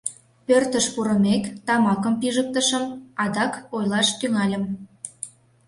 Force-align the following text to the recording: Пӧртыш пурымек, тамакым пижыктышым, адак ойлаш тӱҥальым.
Пӧртыш 0.45 0.85
пурымек, 0.93 1.43
тамакым 1.65 2.13
пижыктышым, 2.21 2.83
адак 3.23 3.53
ойлаш 3.75 4.07
тӱҥальым. 4.19 4.63